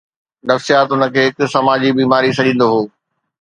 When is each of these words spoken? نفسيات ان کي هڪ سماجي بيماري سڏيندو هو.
نفسيات 0.51 0.87
ان 0.95 1.03
کي 1.13 1.19
هڪ 1.27 1.49
سماجي 1.53 1.91
بيماري 1.99 2.31
سڏيندو 2.37 2.67
هو. 2.73 2.81